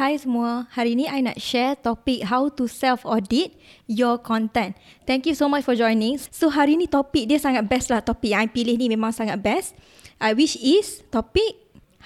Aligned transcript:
Hai 0.00 0.16
semua, 0.16 0.64
hari 0.72 0.96
ini 0.96 1.04
I 1.04 1.20
nak 1.20 1.36
share 1.36 1.76
topik 1.76 2.24
how 2.24 2.48
to 2.48 2.64
self-audit 2.64 3.52
your 3.84 4.16
content. 4.16 4.72
Thank 5.04 5.28
you 5.28 5.36
so 5.36 5.44
much 5.44 5.60
for 5.68 5.76
joining. 5.76 6.16
So 6.32 6.48
hari 6.48 6.80
ni 6.80 6.88
topik 6.88 7.28
dia 7.28 7.36
sangat 7.36 7.68
best 7.68 7.92
lah. 7.92 8.00
Topik 8.00 8.32
yang 8.32 8.40
I 8.40 8.48
pilih 8.48 8.80
ni 8.80 8.88
memang 8.88 9.12
sangat 9.12 9.36
best. 9.44 9.76
I 10.16 10.32
wish 10.32 10.56
is 10.56 11.04
topik 11.12 11.52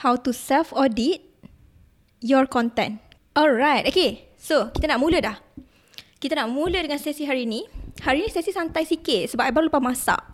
how 0.02 0.18
to 0.18 0.34
self-audit 0.34 1.22
your 2.18 2.50
content. 2.50 2.98
Alright, 3.30 3.86
okay. 3.86 4.26
So 4.42 4.74
kita 4.74 4.90
nak 4.90 4.98
mula 4.98 5.22
dah. 5.22 5.38
Kita 6.18 6.34
nak 6.34 6.50
mula 6.50 6.82
dengan 6.82 6.98
sesi 6.98 7.22
hari 7.22 7.46
ni. 7.46 7.62
Hari 8.02 8.26
ni 8.26 8.28
sesi 8.34 8.50
santai 8.50 8.90
sikit 8.90 9.30
sebab 9.30 9.46
I 9.46 9.54
baru 9.54 9.70
lepas 9.70 9.78
masak. 9.78 10.33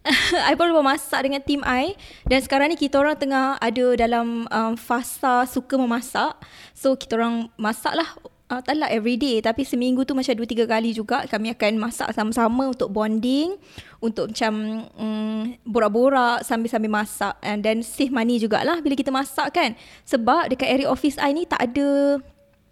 I 0.48 0.56
baru 0.56 0.80
masak 0.80 1.28
dengan 1.28 1.44
tim 1.44 1.60
I. 1.60 1.92
Dan 2.24 2.40
sekarang 2.40 2.72
ni 2.72 2.76
kita 2.80 2.96
orang 2.96 3.20
tengah 3.20 3.60
ada 3.60 3.84
dalam 4.00 4.48
um, 4.48 4.74
fasa 4.76 5.44
suka 5.44 5.76
memasak. 5.76 6.40
So 6.72 6.96
kita 6.96 7.20
orang 7.20 7.52
masak 7.60 7.92
lah 7.92 8.08
uh, 8.48 8.60
tak 8.64 8.80
lah 8.80 8.88
everyday 8.88 9.44
tapi 9.44 9.62
seminggu 9.62 10.08
tu 10.08 10.16
macam 10.16 10.32
2-3 10.32 10.64
kali 10.64 10.90
juga 10.96 11.28
kami 11.28 11.52
akan 11.52 11.72
masak 11.76 12.08
sama-sama 12.16 12.72
untuk 12.72 12.88
bonding 12.90 13.54
untuk 14.00 14.32
macam 14.32 14.84
um, 14.96 15.54
borak-borak 15.68 16.48
sambil-sambil 16.48 17.04
masak. 17.04 17.36
And 17.44 17.60
then 17.60 17.84
save 17.84 18.10
money 18.10 18.40
jugalah 18.40 18.80
bila 18.80 18.96
kita 18.96 19.12
masak 19.12 19.52
kan. 19.52 19.76
Sebab 20.08 20.48
dekat 20.48 20.68
area 20.80 20.88
office 20.88 21.20
I 21.20 21.36
ni 21.36 21.44
tak 21.44 21.60
ada 21.60 22.16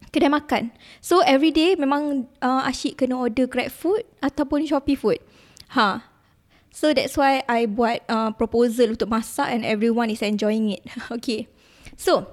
kedai 0.08 0.32
makan. 0.32 0.72
So 1.04 1.20
everyday 1.20 1.76
memang 1.76 2.24
uh, 2.40 2.64
asyik 2.64 3.04
kena 3.04 3.20
order 3.20 3.44
grab 3.44 3.68
food 3.68 4.08
ataupun 4.24 4.64
shopee 4.64 4.96
food. 4.96 5.20
Ha 5.76 6.07
So 6.70 6.94
that's 6.94 7.16
why 7.16 7.42
I 7.48 7.66
buat 7.66 8.04
uh, 8.06 8.30
proposal 8.36 8.94
untuk 8.94 9.10
masak 9.10 9.50
and 9.50 9.66
everyone 9.66 10.12
is 10.12 10.22
enjoying 10.22 10.76
it. 10.78 10.84
okay. 11.16 11.48
So, 11.98 12.30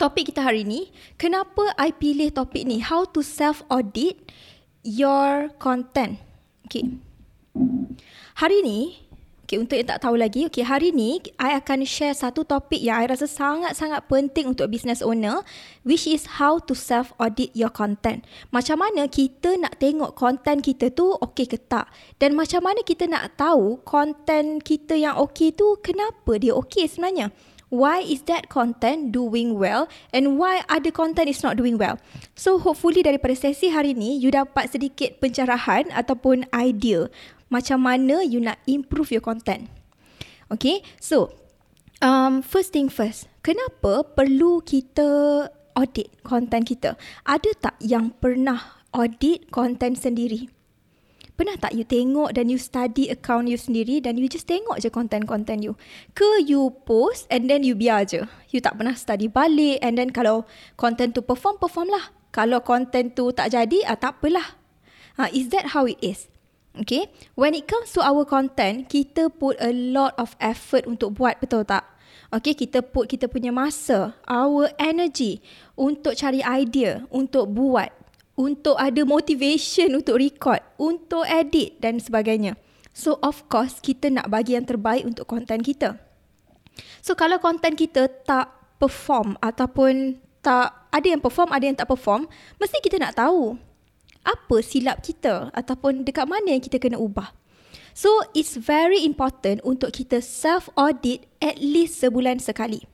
topik 0.00 0.34
kita 0.34 0.42
hari 0.42 0.66
ni, 0.66 0.90
kenapa 1.14 1.74
I 1.78 1.94
pilih 1.94 2.34
topik 2.34 2.66
ni? 2.66 2.82
How 2.82 3.06
to 3.14 3.22
self-audit 3.22 4.30
your 4.82 5.52
content. 5.62 6.18
Okay. 6.66 6.98
Hari 8.38 8.58
ni, 8.62 9.07
Okay, 9.48 9.56
untuk 9.56 9.80
yang 9.80 9.88
tak 9.88 10.04
tahu 10.04 10.20
lagi, 10.20 10.44
okay, 10.44 10.60
hari 10.60 10.92
ni 10.92 11.24
I 11.40 11.56
akan 11.56 11.80
share 11.88 12.12
satu 12.12 12.44
topik 12.44 12.84
yang 12.84 13.00
I 13.00 13.08
rasa 13.08 13.24
sangat-sangat 13.24 14.04
penting 14.04 14.52
untuk 14.52 14.68
business 14.68 15.00
owner 15.00 15.40
which 15.88 16.04
is 16.04 16.36
how 16.36 16.60
to 16.60 16.76
self-audit 16.76 17.56
your 17.56 17.72
content. 17.72 18.28
Macam 18.52 18.84
mana 18.84 19.08
kita 19.08 19.56
nak 19.56 19.80
tengok 19.80 20.12
content 20.12 20.60
kita 20.60 20.92
tu 20.92 21.16
okay 21.24 21.48
ke 21.48 21.56
tak? 21.56 21.88
Dan 22.20 22.36
macam 22.36 22.60
mana 22.60 22.84
kita 22.84 23.08
nak 23.08 23.40
tahu 23.40 23.80
content 23.88 24.60
kita 24.60 25.00
yang 25.00 25.16
okay 25.16 25.48
tu 25.48 25.80
kenapa 25.80 26.36
dia 26.36 26.52
okay 26.52 26.84
sebenarnya? 26.84 27.32
Why 27.72 28.00
is 28.00 28.24
that 28.28 28.52
content 28.52 29.12
doing 29.12 29.56
well 29.56 29.92
and 30.12 30.40
why 30.40 30.64
other 30.72 30.92
content 30.92 31.28
is 31.28 31.44
not 31.44 31.56
doing 31.56 31.80
well? 31.80 31.96
So 32.32 32.56
hopefully 32.60 33.00
daripada 33.00 33.36
sesi 33.36 33.72
hari 33.72 33.92
ni 33.92 34.16
you 34.16 34.28
dapat 34.28 34.72
sedikit 34.72 35.20
pencerahan 35.20 35.88
ataupun 35.92 36.48
idea 36.52 37.12
macam 37.48 37.84
mana 37.84 38.24
you 38.24 38.40
nak 38.40 38.60
improve 38.68 39.12
your 39.12 39.24
content. 39.24 39.68
Okay, 40.48 40.80
so 40.96 41.28
um, 42.00 42.40
first 42.40 42.72
thing 42.72 42.88
first, 42.88 43.28
kenapa 43.44 44.04
perlu 44.16 44.64
kita 44.64 45.08
audit 45.76 46.08
content 46.24 46.64
kita? 46.64 46.96
Ada 47.28 47.50
tak 47.60 47.76
yang 47.84 48.16
pernah 48.16 48.80
audit 48.96 49.52
content 49.52 49.96
sendiri? 50.00 50.48
Pernah 51.38 51.54
tak 51.54 51.78
you 51.78 51.86
tengok 51.86 52.34
dan 52.34 52.50
you 52.50 52.58
study 52.58 53.14
account 53.14 53.46
you 53.46 53.54
sendiri 53.54 54.02
dan 54.02 54.18
you 54.18 54.26
just 54.26 54.50
tengok 54.50 54.82
je 54.82 54.90
content-content 54.90 55.62
you? 55.62 55.78
Ke 56.10 56.42
you 56.42 56.74
post 56.82 57.30
and 57.30 57.46
then 57.46 57.62
you 57.62 57.78
biar 57.78 58.02
je? 58.02 58.26
You 58.50 58.58
tak 58.58 58.74
pernah 58.74 58.98
study 58.98 59.30
balik 59.30 59.78
and 59.78 59.94
then 59.94 60.10
kalau 60.10 60.50
content 60.74 61.14
tu 61.14 61.22
perform, 61.22 61.62
perform 61.62 61.94
lah. 61.94 62.10
Kalau 62.34 62.58
content 62.66 63.14
tu 63.14 63.30
tak 63.30 63.54
jadi, 63.54 63.86
ah, 63.86 63.94
tak 63.94 64.18
apalah. 64.18 64.58
Ha, 65.14 65.30
is 65.30 65.54
that 65.54 65.78
how 65.78 65.86
it 65.86 66.02
is? 66.02 66.26
Okay, 66.78 67.10
when 67.34 67.58
it 67.58 67.66
comes 67.66 67.90
to 67.98 68.00
our 68.06 68.22
content, 68.22 68.86
kita 68.86 69.34
put 69.34 69.58
a 69.58 69.74
lot 69.74 70.14
of 70.14 70.38
effort 70.38 70.86
untuk 70.86 71.18
buat, 71.18 71.34
betul 71.42 71.66
tak? 71.66 71.82
Okay, 72.30 72.54
kita 72.54 72.86
put 72.86 73.10
kita 73.10 73.26
punya 73.26 73.50
masa, 73.50 74.14
our 74.30 74.70
energy 74.78 75.42
untuk 75.74 76.14
cari 76.14 76.38
idea, 76.38 77.02
untuk 77.10 77.50
buat, 77.50 77.90
untuk 78.38 78.78
ada 78.78 79.02
motivation 79.02 79.98
untuk 79.98 80.22
record, 80.22 80.62
untuk 80.78 81.26
edit 81.26 81.82
dan 81.82 81.98
sebagainya. 81.98 82.54
So, 82.94 83.18
of 83.26 83.50
course, 83.50 83.82
kita 83.82 84.14
nak 84.14 84.30
bagi 84.30 84.54
yang 84.54 84.62
terbaik 84.62 85.02
untuk 85.02 85.26
content 85.26 85.66
kita. 85.66 85.98
So, 87.02 87.18
kalau 87.18 87.42
content 87.42 87.74
kita 87.74 88.06
tak 88.22 88.54
perform 88.78 89.34
ataupun 89.42 90.22
tak 90.38 90.70
ada 90.94 91.06
yang 91.10 91.18
perform, 91.18 91.50
ada 91.50 91.66
yang 91.66 91.74
tak 91.74 91.90
perform, 91.90 92.30
mesti 92.62 92.78
kita 92.78 93.02
nak 93.02 93.18
tahu 93.18 93.58
apa 94.28 94.60
silap 94.60 95.00
kita 95.00 95.48
ataupun 95.56 96.04
dekat 96.04 96.28
mana 96.28 96.52
yang 96.52 96.60
kita 96.60 96.76
kena 96.76 97.00
ubah. 97.00 97.32
So 97.96 98.12
it's 98.36 98.54
very 98.54 99.02
important 99.02 99.64
untuk 99.64 99.96
kita 99.96 100.20
self 100.20 100.68
audit 100.76 101.24
at 101.40 101.56
least 101.58 101.98
sebulan 101.98 102.38
sekali. 102.38 102.84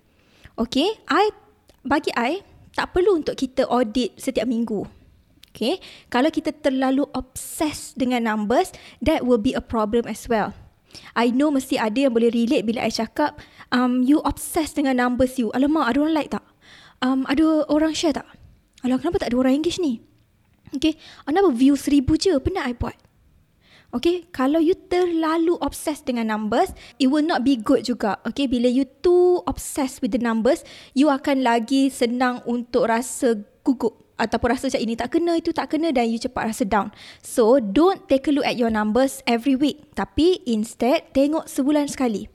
Okay, 0.55 0.97
I 1.11 1.34
bagi 1.83 2.15
I 2.15 2.41
tak 2.73 2.94
perlu 2.94 3.21
untuk 3.21 3.34
kita 3.34 3.67
audit 3.67 4.15
setiap 4.17 4.47
minggu. 4.47 4.87
Okay, 5.55 5.78
kalau 6.11 6.34
kita 6.34 6.50
terlalu 6.50 7.06
obses 7.15 7.94
dengan 7.94 8.27
numbers, 8.27 8.75
that 8.99 9.23
will 9.23 9.39
be 9.39 9.55
a 9.55 9.62
problem 9.62 10.03
as 10.11 10.27
well. 10.27 10.50
I 11.15 11.31
know 11.31 11.50
mesti 11.50 11.78
ada 11.78 12.06
yang 12.06 12.15
boleh 12.15 12.31
relate 12.31 12.67
bila 12.67 12.83
I 12.83 12.91
cakap, 12.91 13.39
um, 13.71 14.03
you 14.03 14.19
obses 14.27 14.75
dengan 14.75 14.99
numbers 14.99 15.39
you. 15.39 15.55
Alamak, 15.55 15.94
ada 15.94 15.99
orang 16.03 16.15
like 16.15 16.31
tak? 16.34 16.43
Um, 17.03 17.23
ada 17.31 17.67
orang 17.71 17.94
share 17.94 18.19
tak? 18.19 18.27
Alah, 18.83 18.99
kenapa 18.99 19.23
tak 19.23 19.31
ada 19.31 19.37
orang 19.39 19.62
engage 19.62 19.78
ni? 19.78 20.03
Okay, 20.75 20.99
anda 21.23 21.47
view 21.55 21.79
seribu 21.79 22.19
je, 22.19 22.35
pernah 22.43 22.67
I 22.67 22.75
buat. 22.75 22.99
Okay, 23.95 24.27
kalau 24.35 24.59
you 24.59 24.75
terlalu 24.75 25.55
obsessed 25.62 26.03
dengan 26.03 26.27
numbers, 26.27 26.75
it 26.99 27.07
will 27.07 27.23
not 27.23 27.47
be 27.47 27.55
good 27.55 27.87
juga. 27.87 28.19
Okay, 28.27 28.51
bila 28.51 28.67
you 28.67 28.83
too 29.07 29.39
obsessed 29.47 30.03
with 30.03 30.11
the 30.11 30.19
numbers, 30.19 30.67
you 30.99 31.07
akan 31.07 31.47
lagi 31.47 31.95
senang 31.95 32.43
untuk 32.43 32.91
rasa 32.91 33.39
gugup 33.62 34.03
ataupun 34.19 34.51
rasa 34.51 34.67
macam 34.67 34.83
ini 34.83 34.95
tak 34.99 35.15
kena, 35.15 35.33
itu 35.39 35.55
tak 35.55 35.71
kena 35.71 35.95
dan 35.95 36.11
you 36.11 36.19
cepat 36.19 36.51
rasa 36.51 36.67
down. 36.67 36.91
So, 37.23 37.62
don't 37.62 38.11
take 38.11 38.27
a 38.27 38.35
look 38.35 38.43
at 38.43 38.59
your 38.59 38.75
numbers 38.75 39.23
every 39.31 39.55
week. 39.55 39.95
Tapi 39.95 40.43
instead, 40.43 41.15
tengok 41.15 41.47
sebulan 41.47 41.87
sekali. 41.87 42.27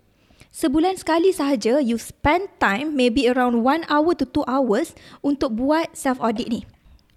Sebulan 0.56 0.96
sekali 0.96 1.36
sahaja, 1.36 1.84
you 1.84 2.00
spend 2.00 2.48
time 2.64 2.96
maybe 2.96 3.28
around 3.28 3.68
one 3.68 3.84
hour 3.92 4.16
to 4.16 4.24
two 4.24 4.48
hours 4.48 4.96
untuk 5.20 5.60
buat 5.60 5.92
self-audit 5.92 6.48
ni 6.48 6.64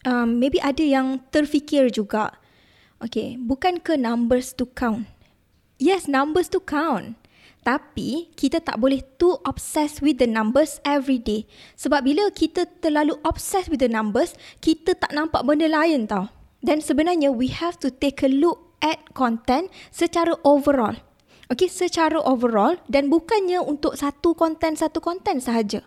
um, 0.07 0.39
maybe 0.39 0.59
ada 0.63 0.83
yang 0.83 1.23
terfikir 1.31 1.91
juga. 1.91 2.35
Okay, 3.03 3.35
bukan 3.35 3.83
ke 3.83 3.99
numbers 3.99 4.55
to 4.55 4.67
count? 4.71 5.11
Yes, 5.83 6.07
numbers 6.07 6.47
to 6.55 6.63
count. 6.63 7.19
Tapi 7.63 8.31
kita 8.35 8.59
tak 8.59 8.79
boleh 8.83 9.03
too 9.19 9.39
obsessed 9.47 10.03
with 10.03 10.19
the 10.19 10.27
numbers 10.27 10.83
every 10.83 11.19
day. 11.19 11.47
Sebab 11.79 12.07
bila 12.07 12.31
kita 12.31 12.67
terlalu 12.83 13.19
obsessed 13.23 13.71
with 13.71 13.83
the 13.83 13.91
numbers, 13.91 14.35
kita 14.59 14.99
tak 14.99 15.15
nampak 15.15 15.47
benda 15.47 15.71
lain 15.71 16.07
tau. 16.07 16.31
Dan 16.63 16.79
sebenarnya 16.83 17.35
we 17.35 17.51
have 17.51 17.79
to 17.79 17.91
take 17.91 18.23
a 18.23 18.31
look 18.31 18.75
at 18.83 18.99
content 19.15 19.71
secara 19.95 20.35
overall. 20.43 20.95
Okay, 21.51 21.71
secara 21.71 22.19
overall 22.23 22.79
dan 22.91 23.11
bukannya 23.11 23.63
untuk 23.63 23.99
satu 23.99 24.35
konten 24.35 24.79
satu 24.79 24.99
konten 25.03 25.39
sahaja. 25.39 25.87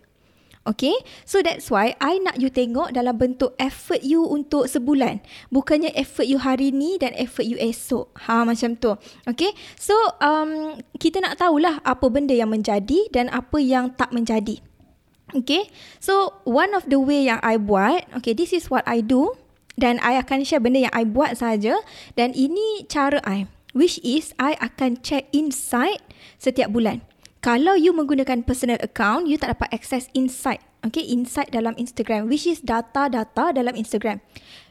Okay, 0.66 0.98
so 1.30 1.46
that's 1.46 1.70
why 1.70 1.94
I 2.02 2.18
nak 2.18 2.42
you 2.42 2.50
tengok 2.50 2.90
dalam 2.90 3.14
bentuk 3.22 3.54
effort 3.62 4.02
you 4.02 4.26
untuk 4.26 4.66
sebulan. 4.66 5.22
Bukannya 5.54 5.94
effort 5.94 6.26
you 6.26 6.42
hari 6.42 6.74
ni 6.74 6.98
dan 6.98 7.14
effort 7.22 7.46
you 7.46 7.54
esok. 7.62 8.10
Ha, 8.26 8.42
macam 8.42 8.74
tu. 8.74 8.98
Okay, 9.30 9.54
so 9.78 9.94
um, 10.18 10.82
kita 10.98 11.22
nak 11.22 11.38
tahulah 11.38 11.86
apa 11.86 12.10
benda 12.10 12.34
yang 12.34 12.50
menjadi 12.50 12.98
dan 13.14 13.30
apa 13.30 13.62
yang 13.62 13.94
tak 13.94 14.10
menjadi. 14.10 14.58
Okay, 15.38 15.70
so 16.02 16.34
one 16.50 16.74
of 16.74 16.90
the 16.90 16.98
way 16.98 17.30
yang 17.30 17.38
I 17.46 17.62
buat, 17.62 18.10
okay, 18.18 18.34
this 18.34 18.50
is 18.50 18.66
what 18.74 18.82
I 18.90 19.06
do. 19.06 19.38
Dan 19.78 20.02
I 20.02 20.18
akan 20.18 20.50
share 20.50 20.64
benda 20.64 20.90
yang 20.90 20.96
I 20.98 21.06
buat 21.06 21.38
saja. 21.38 21.78
Dan 22.18 22.34
ini 22.34 22.90
cara 22.90 23.22
I. 23.22 23.46
Which 23.76 24.02
is, 24.02 24.34
I 24.42 24.58
akan 24.58 25.04
check 25.04 25.30
insight 25.30 26.02
setiap 26.42 26.74
bulan. 26.74 27.06
Kalau 27.46 27.78
you 27.78 27.94
menggunakan 27.94 28.42
personal 28.42 28.82
account, 28.82 29.30
you 29.30 29.38
tak 29.38 29.54
dapat 29.54 29.70
access 29.70 30.10
insight. 30.18 30.66
Okay, 30.82 31.06
insight 31.06 31.54
dalam 31.54 31.78
Instagram, 31.78 32.26
which 32.26 32.50
is 32.50 32.58
data-data 32.58 33.54
dalam 33.54 33.78
Instagram. 33.78 34.18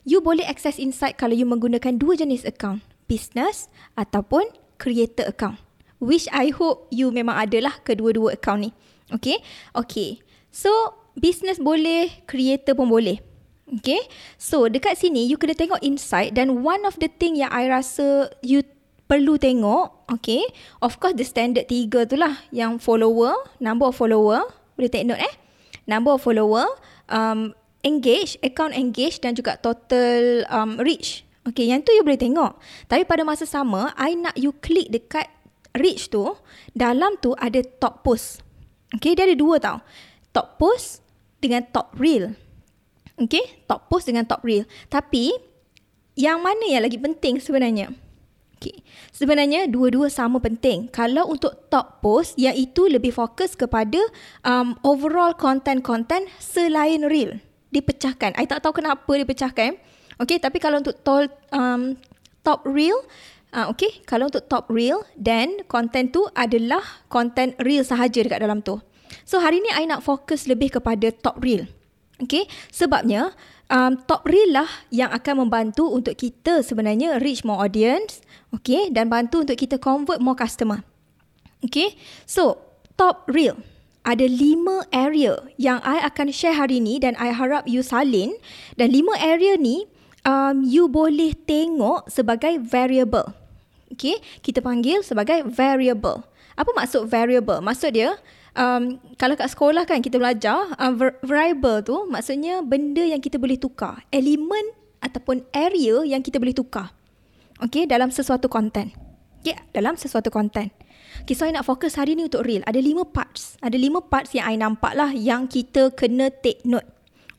You 0.02 0.18
boleh 0.18 0.42
access 0.42 0.82
insight 0.82 1.14
kalau 1.14 1.38
you 1.38 1.46
menggunakan 1.46 2.02
dua 2.02 2.18
jenis 2.18 2.42
account. 2.42 2.82
Business 3.06 3.70
ataupun 3.94 4.50
creator 4.82 5.22
account. 5.30 5.62
Which 6.02 6.26
I 6.34 6.50
hope 6.50 6.90
you 6.90 7.14
memang 7.14 7.38
ada 7.38 7.62
lah 7.62 7.78
kedua-dua 7.86 8.34
account 8.34 8.66
ni. 8.66 8.70
Okay? 9.14 9.38
Okay. 9.70 10.18
So, 10.50 10.98
business 11.14 11.62
boleh, 11.62 12.26
creator 12.26 12.74
pun 12.74 12.90
boleh. 12.90 13.22
Okay? 13.70 14.02
So, 14.34 14.66
dekat 14.66 14.98
sini 14.98 15.30
you 15.30 15.38
kena 15.38 15.54
tengok 15.54 15.78
insight 15.78 16.34
dan 16.34 16.66
one 16.66 16.82
of 16.82 16.98
the 16.98 17.06
thing 17.06 17.38
yang 17.38 17.54
I 17.54 17.70
rasa 17.70 18.34
you 18.42 18.66
perlu 19.06 19.38
tengok, 19.38 19.93
okay? 20.10 20.42
Of 20.80 21.00
course, 21.00 21.16
the 21.16 21.26
standard 21.26 21.68
tiga 21.68 22.04
tu 22.08 22.16
lah. 22.18 22.40
Yang 22.50 22.84
follower, 22.84 23.34
number 23.60 23.88
of 23.88 23.96
follower. 23.96 24.44
Boleh 24.74 24.90
take 24.90 25.06
note 25.06 25.22
eh? 25.22 25.34
Number 25.84 26.16
of 26.16 26.24
follower, 26.24 26.64
um, 27.12 27.52
engage, 27.84 28.40
account 28.40 28.72
engage 28.72 29.20
dan 29.20 29.36
juga 29.36 29.60
total 29.60 30.48
um, 30.48 30.80
reach. 30.80 31.22
Okay, 31.44 31.68
yang 31.68 31.84
tu 31.84 31.92
you 31.92 32.00
boleh 32.00 32.16
tengok. 32.16 32.56
Tapi 32.88 33.04
pada 33.04 33.20
masa 33.20 33.44
sama, 33.44 33.92
I 34.00 34.16
nak 34.16 34.32
you 34.40 34.56
klik 34.64 34.88
dekat 34.88 35.28
reach 35.76 36.08
tu. 36.08 36.32
Dalam 36.72 37.20
tu 37.20 37.36
ada 37.36 37.60
top 37.60 38.00
post. 38.00 38.40
Okay, 38.96 39.12
dia 39.12 39.28
ada 39.28 39.36
dua 39.36 39.60
tau. 39.60 39.84
Top 40.32 40.56
post 40.56 41.04
dengan 41.44 41.68
top 41.68 41.92
reel. 42.00 42.32
Okay, 43.14 43.60
top 43.68 43.92
post 43.92 44.08
dengan 44.08 44.24
top 44.24 44.40
reel. 44.40 44.64
Tapi, 44.88 45.36
yang 46.16 46.40
mana 46.40 46.64
yang 46.64 46.82
lagi 46.82 46.96
penting 46.96 47.38
sebenarnya? 47.38 47.92
Okay. 48.64 48.80
Sebenarnya 49.12 49.68
dua-dua 49.68 50.08
sama 50.08 50.40
penting. 50.40 50.88
Kalau 50.88 51.28
untuk 51.28 51.68
top 51.68 52.00
post, 52.00 52.32
yang 52.40 52.56
itu 52.56 52.88
lebih 52.88 53.12
fokus 53.12 53.52
kepada 53.52 54.00
um, 54.40 54.72
overall 54.80 55.36
content-content 55.36 56.32
selain 56.40 57.04
reel. 57.04 57.36
Dipecahkan. 57.68 58.32
I 58.40 58.48
tak 58.48 58.64
tahu 58.64 58.80
kenapa 58.80 59.04
dipecahkan. 59.20 59.76
Okay, 60.16 60.40
tapi 60.40 60.64
kalau 60.64 60.80
untuk 60.80 60.96
tol, 61.04 61.28
um, 61.52 61.92
top 62.40 62.64
reel, 62.64 62.96
uh, 63.52 63.68
okay, 63.68 64.00
kalau 64.08 64.32
untuk 64.32 64.48
top 64.48 64.72
reel, 64.72 65.04
then 65.12 65.60
content 65.68 66.08
tu 66.08 66.24
adalah 66.32 66.80
content 67.12 67.52
reel 67.60 67.84
sahaja 67.84 68.24
dekat 68.24 68.40
dalam 68.40 68.64
tu. 68.64 68.80
So 69.28 69.44
hari 69.44 69.60
ni 69.60 69.68
I 69.76 69.84
nak 69.84 70.00
fokus 70.00 70.48
lebih 70.48 70.80
kepada 70.80 71.12
top 71.12 71.36
reel. 71.44 71.68
Okay, 72.16 72.48
sebabnya 72.72 73.36
um, 73.70 74.00
top 74.04 74.24
reel 74.28 74.50
lah 74.52 74.68
yang 74.90 75.12
akan 75.12 75.46
membantu 75.46 75.88
untuk 75.88 76.16
kita 76.16 76.64
sebenarnya 76.64 77.20
reach 77.20 77.44
more 77.46 77.62
audience, 77.62 78.24
okay, 78.52 78.88
dan 78.90 79.08
bantu 79.08 79.44
untuk 79.44 79.56
kita 79.56 79.76
convert 79.80 80.20
more 80.20 80.36
customer. 80.36 80.82
Okay, 81.64 81.96
so 82.28 82.60
top 83.00 83.24
reel 83.28 83.56
ada 84.04 84.28
lima 84.28 84.84
area 84.92 85.40
yang 85.56 85.80
I 85.80 86.04
akan 86.04 86.28
share 86.28 86.52
hari 86.52 86.76
ni 86.78 87.00
dan 87.00 87.16
I 87.16 87.32
harap 87.32 87.64
you 87.64 87.80
salin 87.80 88.36
dan 88.76 88.92
lima 88.92 89.16
area 89.16 89.56
ni 89.56 89.88
um, 90.28 90.60
you 90.60 90.86
boleh 90.86 91.32
tengok 91.48 92.12
sebagai 92.12 92.60
variable. 92.60 93.32
Okay, 93.88 94.20
kita 94.44 94.60
panggil 94.60 95.00
sebagai 95.00 95.46
variable. 95.48 96.20
Apa 96.54 96.70
maksud 96.76 97.08
variable? 97.08 97.64
Maksud 97.64 97.96
dia, 97.96 98.18
um, 98.54 98.98
kalau 99.18 99.34
kat 99.34 99.50
sekolah 99.50 99.84
kan 99.86 100.00
kita 100.00 100.18
belajar, 100.18 100.74
um, 100.78 100.98
variable 101.22 101.82
tu 101.84 101.96
maksudnya 102.08 102.62
benda 102.64 103.02
yang 103.02 103.22
kita 103.22 103.38
boleh 103.38 103.58
tukar. 103.58 104.02
Elemen 104.10 104.74
ataupun 105.04 105.44
area 105.52 106.02
yang 106.06 106.24
kita 106.24 106.40
boleh 106.40 106.56
tukar. 106.56 106.94
Okay, 107.62 107.86
dalam 107.86 108.10
sesuatu 108.10 108.50
konten. 108.50 108.90
Okay, 109.44 109.54
dalam 109.70 109.94
sesuatu 109.94 110.32
konten. 110.32 110.72
Okay, 111.22 111.36
so 111.38 111.46
I 111.46 111.54
nak 111.54 111.68
fokus 111.68 111.94
hari 111.94 112.18
ni 112.18 112.26
untuk 112.26 112.42
real. 112.42 112.64
Ada 112.66 112.82
lima 112.82 113.06
parts. 113.06 113.54
Ada 113.62 113.78
lima 113.78 114.02
parts 114.02 114.34
yang 114.34 114.50
I 114.50 114.56
nampak 114.58 114.96
lah 114.98 115.14
yang 115.14 115.46
kita 115.46 115.94
kena 115.94 116.34
take 116.42 116.64
note. 116.66 116.88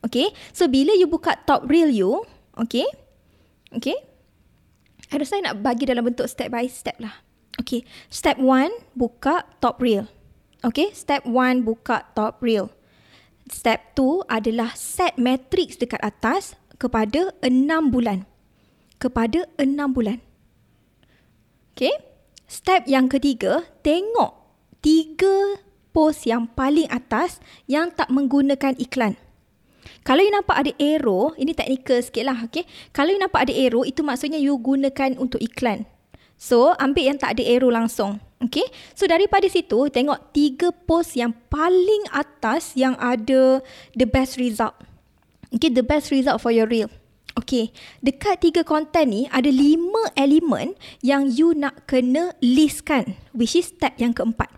Okay, 0.06 0.32
so 0.54 0.70
bila 0.70 0.94
you 0.96 1.10
buka 1.10 1.34
top 1.44 1.66
reel 1.66 1.90
you, 1.90 2.24
Okay. 2.56 2.88
Okay. 3.76 3.96
I 5.12 5.20
rasa 5.20 5.38
saya 5.38 5.52
nak 5.52 5.60
bagi 5.60 5.84
dalam 5.84 6.08
bentuk 6.08 6.26
step 6.26 6.48
by 6.48 6.66
step 6.66 6.96
lah. 6.98 7.12
Okay. 7.60 7.84
Step 8.08 8.40
one, 8.40 8.72
buka 8.96 9.44
top 9.60 9.78
reel. 9.84 10.08
Okay. 10.64 10.92
Step 10.96 11.24
one, 11.28 11.64
buka 11.66 12.06
top 12.16 12.40
reel. 12.40 12.72
Step 13.46 13.94
two 13.94 14.24
adalah 14.26 14.74
set 14.74 15.18
matrix 15.20 15.78
dekat 15.78 16.00
atas 16.02 16.56
kepada 16.80 17.32
enam 17.44 17.88
bulan. 17.92 18.28
Kepada 18.96 19.44
enam 19.60 19.92
bulan. 19.92 20.20
Okay. 21.76 21.92
Step 22.46 22.86
yang 22.86 23.10
ketiga, 23.10 23.66
tengok 23.82 24.46
tiga 24.80 25.58
post 25.90 26.28
yang 26.28 26.46
paling 26.46 26.86
atas 26.92 27.42
yang 27.66 27.90
tak 27.90 28.12
menggunakan 28.12 28.76
iklan. 28.78 29.18
Kalau 30.06 30.22
you 30.22 30.30
nampak 30.30 30.62
ada 30.62 30.72
arrow, 30.78 31.34
ini 31.34 31.50
teknikal 31.56 31.98
sikit 31.98 32.24
lah, 32.26 32.38
okay? 32.46 32.62
Kalau 32.94 33.10
you 33.10 33.18
nampak 33.18 33.50
ada 33.50 33.54
arrow, 33.54 33.82
itu 33.82 34.06
maksudnya 34.06 34.38
you 34.38 34.54
gunakan 34.58 35.18
untuk 35.18 35.42
iklan. 35.42 35.86
So, 36.36 36.76
ambil 36.76 37.12
yang 37.12 37.18
tak 37.18 37.40
ada 37.40 37.42
arrow 37.48 37.72
langsung. 37.72 38.20
Okay? 38.44 38.68
So, 38.92 39.08
daripada 39.08 39.48
situ, 39.48 39.88
tengok 39.88 40.36
tiga 40.36 40.68
post 40.72 41.16
yang 41.16 41.32
paling 41.48 42.04
atas 42.12 42.76
yang 42.76 42.92
ada 43.00 43.64
the 43.96 44.04
best 44.04 44.36
result. 44.36 44.76
Okay, 45.56 45.72
the 45.72 45.84
best 45.84 46.12
result 46.12 46.44
for 46.44 46.52
your 46.52 46.68
reel. 46.68 46.92
Okay, 47.36 47.68
dekat 48.00 48.40
tiga 48.40 48.64
konten 48.64 49.12
ni, 49.12 49.28
ada 49.28 49.52
lima 49.52 50.08
elemen 50.16 50.72
yang 51.04 51.28
you 51.28 51.52
nak 51.52 51.84
kena 51.84 52.32
listkan. 52.40 53.12
Which 53.36 53.52
is 53.56 53.68
step 53.72 53.96
yang 54.00 54.16
keempat. 54.16 54.48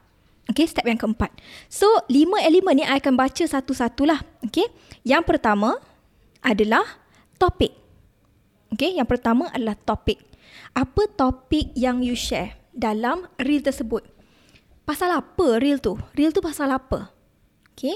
Okay, 0.47 0.65
step 0.67 0.87
yang 0.87 0.99
keempat. 0.99 1.35
So, 1.67 1.87
lima 2.07 2.39
elemen 2.43 2.83
ni 2.83 2.85
I 2.87 3.03
akan 3.03 3.19
baca 3.19 3.45
satu-satulah. 3.47 4.23
Okay, 4.47 4.71
yang 5.03 5.27
pertama 5.27 5.79
adalah 6.39 6.87
topik. 7.37 7.75
Okay, 8.75 8.95
yang 8.95 9.11
pertama 9.11 9.51
adalah 9.51 9.75
topik. 9.75 10.28
Apa 10.77 11.11
topik 11.17 11.73
yang 11.75 12.05
you 12.05 12.15
share 12.15 12.59
dalam 12.75 13.27
reel 13.43 13.65
tersebut? 13.65 14.07
Pasal 14.89 15.13
apa 15.13 15.61
reel 15.61 15.83
tu? 15.83 16.01
Reel 16.17 16.33
tu 16.33 16.41
pasal 16.41 16.73
apa? 16.73 17.13
Okay, 17.75 17.95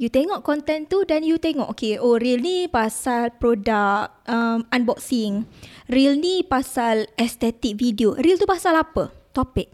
you 0.00 0.08
tengok 0.08 0.40
konten 0.40 0.88
tu 0.88 1.04
dan 1.04 1.20
you 1.22 1.36
tengok, 1.36 1.70
okay, 1.70 2.00
oh 2.00 2.16
reel 2.16 2.40
ni 2.40 2.66
pasal 2.66 3.34
produk 3.36 4.10
um, 4.24 4.64
unboxing. 4.72 5.44
Reel 5.92 6.16
ni 6.16 6.40
pasal 6.40 7.06
estetik 7.20 7.76
video. 7.76 8.16
Reel 8.16 8.40
tu 8.40 8.48
pasal 8.48 8.80
apa? 8.80 9.12
Topik. 9.36 9.68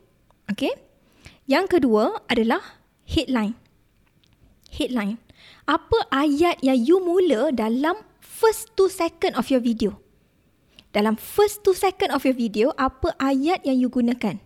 Okay. 0.51 0.75
Yang 1.47 1.79
kedua 1.79 2.27
adalah 2.31 2.83
headline. 3.07 3.55
Headline. 4.71 5.19
Apa 5.67 6.07
ayat 6.11 6.63
yang 6.63 6.79
you 6.79 6.99
mula 7.03 7.51
dalam 7.55 7.99
first 8.19 8.75
two 8.75 8.91
second 8.91 9.35
of 9.35 9.51
your 9.51 9.63
video? 9.63 9.99
Dalam 10.91 11.15
first 11.15 11.63
two 11.63 11.75
second 11.75 12.11
of 12.11 12.27
your 12.27 12.35
video, 12.35 12.75
apa 12.75 13.15
ayat 13.23 13.63
yang 13.63 13.79
you 13.79 13.87
gunakan? 13.87 14.43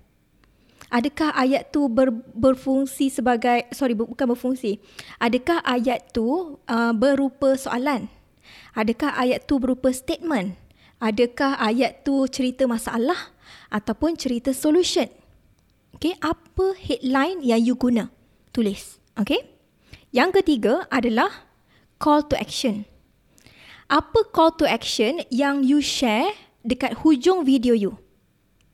Adakah 0.93 1.33
ayat 1.35 1.73
tu 1.73 1.89
ber, 1.89 2.13
berfungsi 2.37 3.09
sebagai, 3.09 3.67
sorry 3.73 3.97
bukan 3.97 4.31
berfungsi. 4.31 4.79
Adakah 5.19 5.65
ayat 5.65 6.13
tu 6.13 6.61
uh, 6.69 6.93
berupa 6.93 7.57
soalan? 7.57 8.13
Adakah 8.77 9.17
ayat 9.17 9.49
tu 9.49 9.57
berupa 9.57 9.91
statement? 9.91 10.55
Adakah 11.01 11.59
ayat 11.59 12.05
tu 12.07 12.29
cerita 12.31 12.69
masalah 12.69 13.33
ataupun 13.73 14.15
cerita 14.15 14.53
solution? 14.53 15.09
Okay, 15.97 16.15
apa 16.21 16.77
headline 16.77 17.41
yang 17.41 17.65
you 17.65 17.75
guna? 17.75 18.13
Tulis. 18.53 19.01
Okay. 19.17 19.51
Yang 20.15 20.45
ketiga 20.45 20.87
adalah 20.93 21.49
call 21.99 22.23
to 22.29 22.39
action. 22.39 22.87
Apa 23.89 24.25
call 24.33 24.57
to 24.57 24.65
action 24.65 25.21
yang 25.29 25.61
you 25.61 25.85
share 25.85 26.33
dekat 26.65 27.05
hujung 27.05 27.45
video 27.45 27.77
you? 27.77 28.01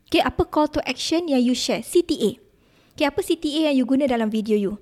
Okay, 0.07 0.23
apa 0.23 0.47
call 0.47 0.71
to 0.71 0.79
action 0.87 1.26
yang 1.26 1.43
you 1.43 1.55
share? 1.55 1.83
CTA. 1.83 2.38
Okay, 2.95 3.07
apa 3.07 3.19
CTA 3.23 3.71
yang 3.71 3.83
you 3.83 3.87
guna 3.87 4.07
dalam 4.07 4.31
video 4.31 4.55
you? 4.55 4.79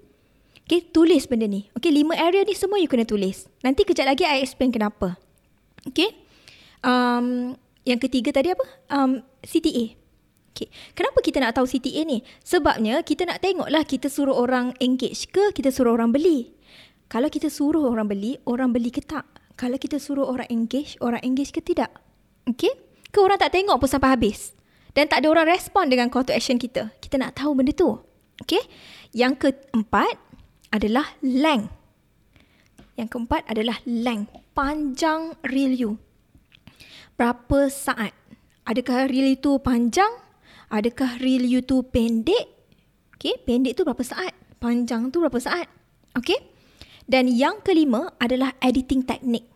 Okay, 0.68 0.84
tulis 0.84 1.24
benda 1.24 1.48
ni. 1.48 1.68
Okay, 1.72 1.88
lima 1.88 2.12
area 2.12 2.44
ni 2.44 2.52
semua 2.52 2.76
you 2.76 2.88
kena 2.88 3.08
tulis. 3.08 3.48
Nanti 3.64 3.88
kejap 3.88 4.04
lagi 4.04 4.28
I 4.28 4.44
explain 4.44 4.68
kenapa. 4.68 5.16
Okay. 5.88 6.12
Um, 6.84 7.56
yang 7.88 7.96
ketiga 7.96 8.28
tadi 8.28 8.52
apa? 8.52 8.64
Um, 8.92 9.24
CTA. 9.40 9.96
Okay. 10.52 10.68
Kenapa 10.92 11.24
kita 11.24 11.40
nak 11.40 11.56
tahu 11.56 11.64
CTA 11.64 12.04
ni? 12.04 12.20
Sebabnya 12.44 13.00
kita 13.00 13.24
nak 13.24 13.40
tengoklah 13.40 13.86
kita 13.88 14.12
suruh 14.12 14.36
orang 14.36 14.76
engage 14.76 15.30
ke 15.32 15.56
kita 15.56 15.72
suruh 15.72 15.96
orang 15.96 16.12
beli. 16.12 16.52
Kalau 17.08 17.32
kita 17.32 17.48
suruh 17.48 17.88
orang 17.88 18.04
beli, 18.04 18.36
orang 18.44 18.76
beli 18.76 18.92
ke 18.92 19.00
tak? 19.00 19.37
Kalau 19.58 19.74
kita 19.74 19.98
suruh 19.98 20.30
orang 20.30 20.46
engage, 20.54 20.94
orang 21.02 21.18
engage 21.26 21.50
ke 21.50 21.58
tidak? 21.58 21.90
Okay? 22.46 22.70
Ke 23.10 23.18
orang 23.18 23.42
tak 23.42 23.58
tengok 23.58 23.82
pun 23.82 23.90
sampai 23.90 24.14
habis? 24.14 24.54
Dan 24.94 25.10
tak 25.10 25.26
ada 25.26 25.34
orang 25.34 25.50
respon 25.50 25.90
dengan 25.90 26.06
call 26.06 26.22
to 26.22 26.30
action 26.30 26.62
kita. 26.62 26.94
Kita 27.02 27.18
nak 27.18 27.34
tahu 27.34 27.58
benda 27.58 27.74
tu. 27.74 27.98
Okay? 28.38 28.62
Yang 29.10 29.50
keempat 29.50 30.14
adalah 30.70 31.18
length. 31.26 31.74
Yang 32.94 33.08
keempat 33.18 33.42
adalah 33.50 33.82
length. 33.82 34.30
Panjang 34.54 35.34
reel 35.42 35.74
you. 35.74 35.90
Berapa 37.18 37.66
saat? 37.66 38.14
Adakah 38.62 39.10
reel 39.10 39.34
itu 39.34 39.58
panjang 39.58 40.28
Adakah 40.68 41.16
reel 41.24 41.48
you 41.48 41.64
tu 41.64 41.80
pendek? 41.80 42.44
Okay, 43.16 43.40
pendek 43.40 43.72
tu 43.72 43.88
berapa 43.88 44.04
saat? 44.04 44.36
Panjang 44.60 45.08
tu 45.08 45.24
berapa 45.24 45.40
saat? 45.40 45.64
Okay. 46.12 46.36
Dan 47.08 47.32
yang 47.32 47.64
kelima 47.64 48.12
adalah 48.20 48.52
editing 48.60 49.00
teknik. 49.02 49.48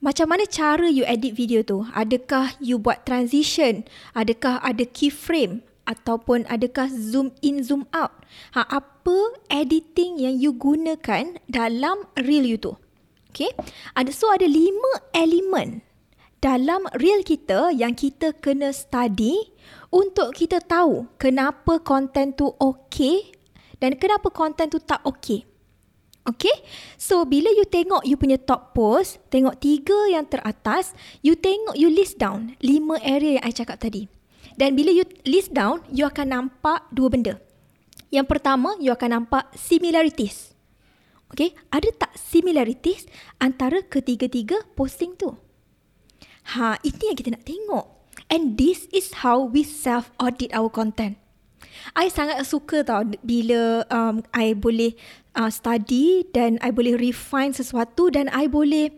Macam 0.00 0.32
mana 0.32 0.48
cara 0.48 0.88
you 0.88 1.04
edit 1.04 1.36
video 1.36 1.60
tu? 1.60 1.84
Adakah 1.92 2.56
you 2.56 2.80
buat 2.80 3.04
transition? 3.04 3.84
Adakah 4.16 4.64
ada 4.64 4.88
keyframe? 4.88 5.68
ataupun 5.88 6.44
adakah 6.52 6.92
zoom 6.92 7.32
in 7.40 7.64
zoom 7.64 7.88
out. 7.96 8.12
Ha 8.52 8.60
apa 8.68 9.40
editing 9.48 10.20
yang 10.20 10.36
you 10.36 10.52
gunakan 10.52 11.40
dalam 11.48 12.04
reel 12.20 12.44
you 12.44 12.60
tu? 12.60 12.76
Okay. 13.32 13.48
Ada 13.96 14.12
so 14.12 14.28
ada 14.28 14.44
lima 14.44 15.00
elemen 15.16 15.80
dalam 16.38 16.86
reel 17.02 17.26
kita 17.26 17.74
yang 17.74 17.98
kita 17.98 18.30
kena 18.38 18.70
study 18.70 19.50
untuk 19.90 20.38
kita 20.38 20.62
tahu 20.62 21.10
kenapa 21.18 21.82
konten 21.82 22.30
tu 22.30 22.54
okay 22.62 23.34
dan 23.82 23.98
kenapa 23.98 24.30
konten 24.30 24.70
tu 24.70 24.78
tak 24.78 25.02
okay. 25.02 25.42
Okay, 26.28 26.52
so 27.00 27.24
bila 27.24 27.48
you 27.48 27.64
tengok 27.64 28.04
you 28.04 28.20
punya 28.20 28.36
top 28.36 28.76
post, 28.76 29.16
tengok 29.32 29.56
tiga 29.64 29.96
yang 30.12 30.28
teratas, 30.28 30.92
you 31.24 31.32
tengok 31.32 31.72
you 31.72 31.88
list 31.88 32.20
down 32.20 32.52
lima 32.60 33.00
area 33.00 33.40
yang 33.40 33.44
I 33.48 33.52
cakap 33.56 33.80
tadi. 33.80 34.12
Dan 34.60 34.76
bila 34.76 34.92
you 34.92 35.08
list 35.24 35.56
down, 35.56 35.80
you 35.88 36.04
akan 36.04 36.28
nampak 36.28 36.84
dua 36.92 37.08
benda. 37.08 37.34
Yang 38.12 38.26
pertama, 38.28 38.76
you 38.76 38.92
akan 38.92 39.24
nampak 39.24 39.48
similarities. 39.56 40.52
Okay, 41.32 41.56
ada 41.72 41.88
tak 41.96 42.12
similarities 42.16 43.08
antara 43.40 43.84
ketiga-tiga 43.84 44.64
posting 44.76 45.16
tu? 45.16 45.32
Ha, 46.56 46.80
ini 46.80 47.12
yang 47.12 47.16
kita 47.16 47.30
nak 47.36 47.44
tengok. 47.44 47.86
And 48.28 48.56
this 48.56 48.88
is 48.92 49.24
how 49.24 49.44
we 49.44 49.64
self-audit 49.64 50.52
our 50.52 50.68
content. 50.72 51.20
I 51.96 52.10
sangat 52.12 52.42
suka 52.46 52.84
tau 52.86 53.04
bila 53.22 53.84
um, 53.92 54.22
I 54.34 54.54
boleh 54.54 54.94
uh, 55.38 55.50
study 55.52 56.26
dan 56.34 56.58
I 56.62 56.74
boleh 56.74 56.98
refine 56.98 57.54
sesuatu 57.54 58.10
dan 58.10 58.30
I 58.30 58.50
boleh 58.50 58.92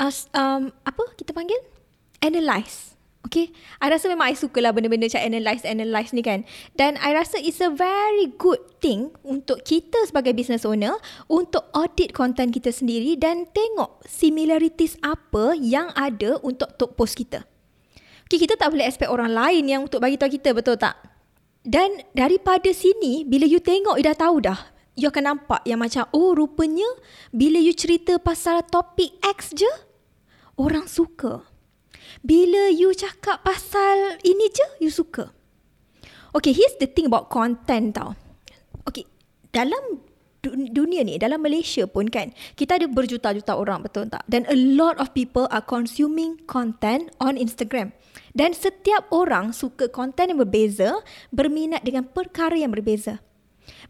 uh, 0.00 0.12
um, 0.36 0.72
apa 0.84 1.02
kita 1.16 1.32
panggil? 1.36 1.58
Analyze. 2.24 2.96
Okay, 3.26 3.50
I 3.82 3.90
rasa 3.90 4.06
memang 4.06 4.30
I 4.30 4.38
suka 4.38 4.62
lah 4.62 4.70
benda-benda 4.70 5.10
macam 5.10 5.18
analyze, 5.18 5.66
analyze 5.66 6.14
ni 6.14 6.22
kan. 6.22 6.46
Dan 6.78 6.94
I 7.02 7.10
rasa 7.10 7.42
it's 7.42 7.58
a 7.58 7.74
very 7.74 8.30
good 8.38 8.62
thing 8.78 9.10
untuk 9.26 9.66
kita 9.66 9.98
sebagai 10.06 10.30
business 10.30 10.62
owner 10.62 10.94
untuk 11.26 11.66
audit 11.74 12.14
content 12.14 12.54
kita 12.54 12.70
sendiri 12.70 13.18
dan 13.18 13.50
tengok 13.50 13.98
similarities 14.06 14.94
apa 15.02 15.58
yang 15.58 15.90
ada 15.98 16.38
untuk 16.46 16.70
top 16.78 16.94
post 16.94 17.18
kita. 17.18 17.42
Okay, 18.30 18.38
kita 18.38 18.54
tak 18.54 18.70
boleh 18.70 18.86
expect 18.86 19.10
orang 19.10 19.34
lain 19.34 19.74
yang 19.74 19.82
untuk 19.86 19.98
bagi 19.98 20.14
tahu 20.14 20.30
kita, 20.30 20.54
betul 20.54 20.78
tak? 20.78 20.94
Dan 21.66 22.06
daripada 22.14 22.70
sini, 22.70 23.26
bila 23.26 23.42
you 23.42 23.58
tengok, 23.58 23.98
you 23.98 24.06
dah 24.06 24.14
tahu 24.14 24.38
dah. 24.38 24.70
You 24.94 25.10
akan 25.10 25.34
nampak 25.34 25.66
yang 25.66 25.82
macam, 25.82 26.06
oh 26.14 26.32
rupanya 26.32 26.86
bila 27.34 27.58
you 27.58 27.74
cerita 27.74 28.22
pasal 28.22 28.62
topik 28.70 29.18
X 29.18 29.50
je, 29.52 29.68
orang 30.54 30.86
suka. 30.86 31.42
Bila 32.22 32.70
you 32.70 32.94
cakap 32.94 33.42
pasal 33.42 34.22
ini 34.22 34.46
je, 34.54 34.66
you 34.78 34.94
suka. 34.94 35.34
Okay, 36.32 36.54
here's 36.54 36.78
the 36.78 36.86
thing 36.86 37.10
about 37.10 37.28
content 37.28 37.98
tau. 37.98 38.14
Okay, 38.86 39.04
dalam 39.50 40.05
dunia 40.52 41.02
ni, 41.02 41.18
dalam 41.18 41.42
Malaysia 41.42 41.88
pun 41.88 42.06
kan, 42.06 42.30
kita 42.54 42.78
ada 42.78 42.86
berjuta-juta 42.86 43.56
orang, 43.56 43.82
betul 43.82 44.06
tak? 44.06 44.22
Dan 44.30 44.46
a 44.46 44.56
lot 44.56 45.00
of 45.02 45.10
people 45.16 45.50
are 45.50 45.64
consuming 45.64 46.38
content 46.46 47.10
on 47.18 47.34
Instagram. 47.34 47.90
Dan 48.36 48.52
setiap 48.52 49.08
orang 49.10 49.56
suka 49.56 49.88
konten 49.88 50.30
yang 50.32 50.40
berbeza, 50.44 51.00
berminat 51.32 51.82
dengan 51.82 52.04
perkara 52.06 52.54
yang 52.54 52.72
berbeza. 52.72 53.24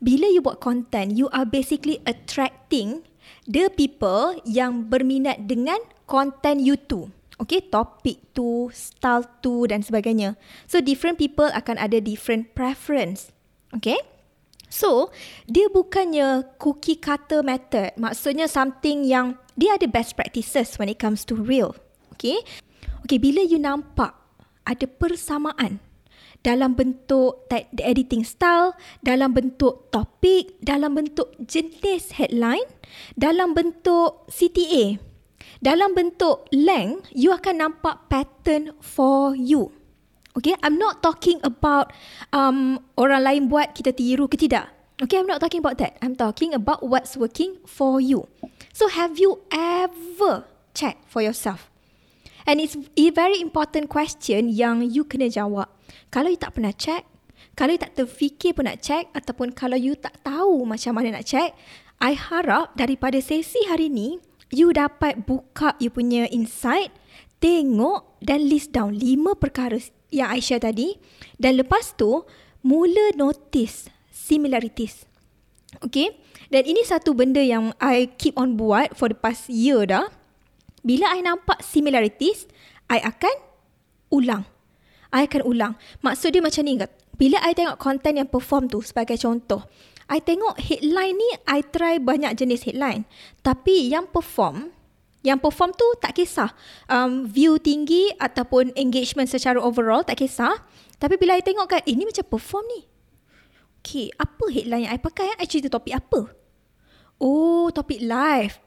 Bila 0.00 0.30
you 0.30 0.40
buat 0.40 0.62
konten, 0.62 1.12
you 1.12 1.28
are 1.34 1.44
basically 1.44 2.00
attracting 2.08 3.04
the 3.44 3.68
people 3.74 4.38
yang 4.46 4.88
berminat 4.88 5.50
dengan 5.50 5.78
konten 6.06 6.62
you 6.62 6.78
tu. 6.78 7.10
Okay, 7.36 7.60
topik 7.60 8.32
tu, 8.32 8.72
style 8.72 9.28
tu 9.44 9.68
dan 9.68 9.84
sebagainya. 9.84 10.40
So, 10.64 10.80
different 10.80 11.20
people 11.20 11.52
akan 11.52 11.76
ada 11.76 12.00
different 12.00 12.56
preference. 12.56 13.28
Okay? 13.76 14.00
So, 14.66 15.14
dia 15.46 15.70
bukannya 15.70 16.58
cookie 16.58 16.98
cutter 16.98 17.40
method. 17.46 17.94
Maksudnya 17.96 18.50
something 18.50 19.06
yang 19.06 19.38
dia 19.54 19.78
ada 19.78 19.86
best 19.86 20.18
practices 20.18 20.76
when 20.76 20.90
it 20.90 20.98
comes 20.98 21.22
to 21.24 21.38
real. 21.38 21.78
Okay? 22.18 22.42
Okay, 23.06 23.22
bila 23.22 23.46
you 23.46 23.62
nampak 23.62 24.12
ada 24.66 24.84
persamaan 24.90 25.78
dalam 26.42 26.74
bentuk 26.74 27.46
editing 27.78 28.22
style, 28.22 28.74
dalam 29.02 29.34
bentuk 29.34 29.90
topik, 29.90 30.58
dalam 30.62 30.94
bentuk 30.94 31.34
jenis 31.42 32.14
headline, 32.18 32.66
dalam 33.18 33.54
bentuk 33.54 34.26
CTA, 34.30 34.98
dalam 35.58 35.94
bentuk 35.94 36.46
length, 36.54 37.10
you 37.14 37.34
akan 37.34 37.66
nampak 37.66 38.06
pattern 38.06 38.74
for 38.78 39.34
you. 39.34 39.74
Okay, 40.36 40.52
I'm 40.60 40.76
not 40.76 41.00
talking 41.00 41.40
about 41.40 41.96
um, 42.28 42.84
orang 43.00 43.24
lain 43.24 43.42
buat 43.48 43.72
kita 43.72 43.96
tiru 43.96 44.28
ke 44.28 44.36
tidak. 44.36 44.68
Okay, 45.00 45.16
I'm 45.16 45.24
not 45.24 45.40
talking 45.40 45.64
about 45.64 45.80
that. 45.80 45.96
I'm 46.04 46.12
talking 46.12 46.52
about 46.52 46.84
what's 46.84 47.16
working 47.16 47.56
for 47.64 48.04
you. 48.04 48.28
So, 48.76 48.92
have 48.92 49.16
you 49.16 49.40
ever 49.48 50.44
checked 50.76 51.08
for 51.08 51.24
yourself? 51.24 51.72
And 52.44 52.60
it's 52.60 52.76
a 52.76 53.08
very 53.16 53.40
important 53.40 53.88
question 53.88 54.52
yang 54.52 54.84
you 54.84 55.08
kena 55.08 55.32
jawab. 55.32 55.72
Kalau 56.12 56.28
you 56.28 56.38
tak 56.38 56.52
pernah 56.52 56.76
check, 56.76 57.08
kalau 57.56 57.72
you 57.72 57.80
tak 57.80 57.96
terfikir 57.96 58.52
pun 58.52 58.68
nak 58.68 58.84
check 58.84 59.08
ataupun 59.16 59.56
kalau 59.56 59.80
you 59.80 59.96
tak 59.96 60.20
tahu 60.20 60.68
macam 60.68 61.00
mana 61.00 61.16
nak 61.16 61.24
check, 61.24 61.56
I 61.96 62.12
harap 62.12 62.76
daripada 62.76 63.16
sesi 63.24 63.64
hari 63.72 63.88
ni, 63.88 64.20
you 64.52 64.68
dapat 64.76 65.24
buka 65.24 65.80
you 65.80 65.88
punya 65.88 66.28
insight, 66.28 66.92
tengok 67.40 68.20
dan 68.20 68.44
list 68.46 68.76
down 68.76 68.96
lima 68.96 69.32
perkara 69.32 69.80
yang 70.10 70.32
share 70.38 70.62
tadi 70.62 70.96
dan 71.36 71.58
lepas 71.58 71.94
tu, 71.98 72.22
mula 72.62 73.14
notice 73.18 73.90
similarities. 74.10 75.06
Okay? 75.82 76.16
Dan 76.46 76.62
ini 76.66 76.86
satu 76.86 77.12
benda 77.12 77.42
yang 77.42 77.74
I 77.82 78.10
keep 78.14 78.38
on 78.38 78.54
buat 78.54 78.94
for 78.94 79.10
the 79.10 79.18
past 79.18 79.50
year 79.50 79.82
dah 79.82 80.06
bila 80.86 81.10
I 81.10 81.18
nampak 81.18 81.66
similarities, 81.66 82.46
I 82.86 83.02
akan 83.02 83.34
ulang. 84.14 84.46
I 85.10 85.26
akan 85.26 85.42
ulang. 85.42 85.74
Maksud 85.98 86.30
dia 86.30 86.38
macam 86.38 86.62
ni. 86.62 86.78
Bila 87.18 87.42
I 87.42 87.58
tengok 87.58 87.82
konten 87.82 88.22
yang 88.22 88.30
perform 88.30 88.70
tu 88.70 88.78
sebagai 88.86 89.18
contoh, 89.18 89.66
I 90.06 90.22
tengok 90.22 90.62
headline 90.62 91.18
ni, 91.18 91.30
I 91.50 91.66
try 91.66 91.98
banyak 91.98 92.38
jenis 92.38 92.70
headline. 92.70 93.02
Tapi 93.42 93.90
yang 93.90 94.06
perform, 94.06 94.70
yang 95.26 95.42
perform 95.42 95.74
tu 95.74 95.82
tak 95.98 96.14
kisah. 96.14 96.54
Um, 96.86 97.26
view 97.26 97.58
tinggi 97.58 98.14
ataupun 98.22 98.70
engagement 98.78 99.26
secara 99.26 99.58
overall 99.58 100.06
tak 100.06 100.22
kisah. 100.22 100.62
Tapi 101.02 101.18
bila 101.18 101.34
I 101.34 101.42
tengok 101.42 101.66
kan, 101.66 101.82
eh, 101.82 101.98
macam 101.98 102.26
perform 102.30 102.64
ni. 102.70 102.80
Okay, 103.82 104.14
apa 104.14 104.44
headline 104.54 104.86
yang 104.86 104.94
I 104.94 105.00
pakai? 105.02 105.34
I 105.34 105.46
cerita 105.50 105.66
topik 105.66 105.98
apa? 105.98 106.30
Oh, 107.18 107.66
topik 107.74 107.98
live. 107.98 108.62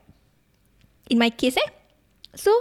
In 1.08 1.18
my 1.18 1.32
case 1.32 1.56
eh, 1.58 1.70
So, 2.36 2.51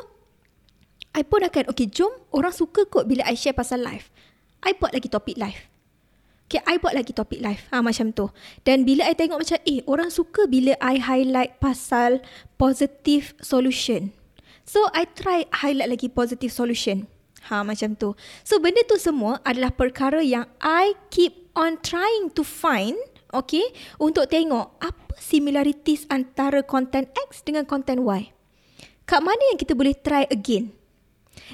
I 1.12 1.26
pun 1.26 1.45
akan, 1.45 1.69
okay, 1.75 1.90
jom 1.90 2.11
orang 2.33 2.55
suka 2.55 2.87
kot 2.87 3.05
bila 3.05 3.26
I 3.26 3.35
share 3.35 3.57
pasal 3.57 3.83
live. 3.83 4.09
I 4.62 4.78
buat 4.78 4.95
lagi 4.95 5.11
topik 5.11 5.37
live. 5.37 5.77
Okay, 6.49 6.64
I 6.64 6.81
buat 6.81 6.97
lagi 6.97 7.12
topik 7.12 7.45
live. 7.45 7.61
Ha, 7.69 7.85
macam 7.85 8.09
tu. 8.17 8.33
Dan 8.64 8.88
bila 8.88 9.05
I 9.05 9.12
tengok 9.12 9.45
macam, 9.45 9.61
eh, 9.69 9.85
orang 9.85 10.09
suka 10.09 10.49
bila 10.49 10.73
I 10.81 10.97
highlight 10.97 11.61
pasal 11.61 12.25
positive 12.57 13.37
solution. 13.45 14.17
So, 14.64 14.88
I 14.97 15.05
try 15.12 15.45
highlight 15.52 15.93
lagi 15.93 16.09
positive 16.09 16.49
solution. 16.49 17.05
Ha, 17.52 17.61
macam 17.61 18.00
tu. 18.00 18.17
So, 18.49 18.57
benda 18.64 18.81
tu 18.88 18.97
semua 18.97 19.45
adalah 19.45 19.76
perkara 19.76 20.25
yang 20.25 20.49
I 20.64 20.97
keep 21.12 21.52
on 21.52 21.85
trying 21.85 22.33
to 22.33 22.40
find, 22.40 22.97
okay, 23.37 23.69
untuk 24.00 24.33
tengok 24.33 24.73
apa 24.81 25.21
similarities 25.21 26.09
antara 26.09 26.64
content 26.64 27.12
X 27.28 27.45
dengan 27.45 27.69
content 27.69 28.00
Y 28.00 28.33
kat 29.09 29.25
mana 29.25 29.40
yang 29.49 29.57
kita 29.57 29.73
boleh 29.73 29.97
try 29.97 30.28
again. 30.28 30.69